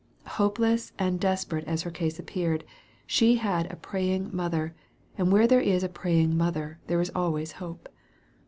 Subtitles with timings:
[0.41, 2.63] Hopeless and desperate as her case appeared,
[3.05, 4.73] she had a praying mother,
[5.15, 7.87] and where there is a praying mother there is always hope.